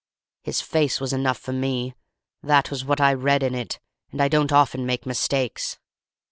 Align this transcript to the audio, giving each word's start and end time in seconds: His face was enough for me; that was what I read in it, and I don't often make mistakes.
His 0.41 0.61
face 0.61 0.99
was 0.99 1.13
enough 1.13 1.37
for 1.37 1.53
me; 1.53 1.93
that 2.41 2.71
was 2.71 2.83
what 2.83 2.99
I 2.99 3.13
read 3.13 3.43
in 3.43 3.53
it, 3.53 3.79
and 4.11 4.19
I 4.19 4.29
don't 4.29 4.51
often 4.51 4.83
make 4.83 5.05
mistakes. 5.05 5.77